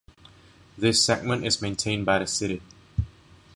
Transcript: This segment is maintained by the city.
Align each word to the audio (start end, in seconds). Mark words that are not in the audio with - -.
This 0.79 1.05
segment 1.05 1.45
is 1.45 1.61
maintained 1.61 2.07
by 2.07 2.17
the 2.17 2.25
city. 2.25 2.63